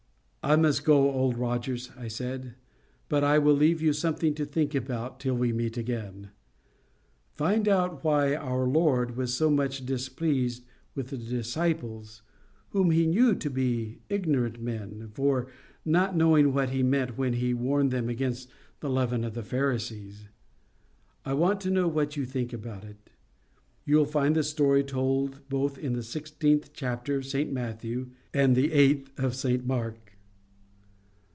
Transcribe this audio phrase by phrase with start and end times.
[0.43, 2.55] "I must go, Old Rogers," I said;
[3.07, 6.31] "but I will leave you something to think about till we meet again.
[7.35, 12.23] Find out why our Lord was so much displeased with the disciples,
[12.69, 15.47] whom He knew to be ignorant men, for
[15.85, 18.49] not knowing what He meant when He warned them against
[18.79, 20.27] the leaven of the Pharisees.
[21.23, 23.11] I want to know what you think about it.
[23.85, 28.73] You'll find the story told both in the sixteenth chapter of St Matthew and the
[28.73, 30.07] eighth of St Mark."